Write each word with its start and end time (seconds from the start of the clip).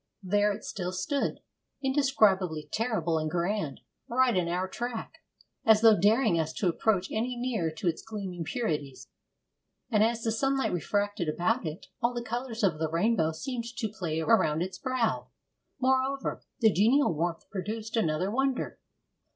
There 0.23 0.51
it 0.51 0.63
still 0.63 0.91
stood, 0.91 1.41
indescribably 1.83 2.67
terrible 2.71 3.19
and 3.19 3.29
grand, 3.29 3.81
right 4.07 4.35
in 4.35 4.47
our 4.47 4.67
track, 4.67 5.19
as 5.63 5.81
though 5.81 5.95
daring 5.95 6.39
us 6.39 6.53
to 6.53 6.67
approach 6.67 7.11
any 7.11 7.35
nearer 7.35 7.69
to 7.69 7.87
its 7.87 8.01
gleaming 8.01 8.43
purities. 8.43 9.09
And 9.91 10.03
as 10.03 10.23
the 10.23 10.31
sunlight 10.31 10.73
refracted 10.73 11.29
about 11.29 11.67
it, 11.67 11.85
all 12.01 12.15
the 12.15 12.23
colours 12.23 12.63
of 12.63 12.79
the 12.79 12.89
rainbow 12.89 13.31
seemed 13.31 13.65
to 13.77 13.89
play 13.95 14.19
around 14.19 14.63
its 14.63 14.79
brow. 14.79 15.27
Moreover, 15.79 16.41
the 16.61 16.73
genial 16.73 17.13
warmth 17.13 17.47
produced 17.51 17.95
another 17.95 18.31
wonder. 18.31 18.79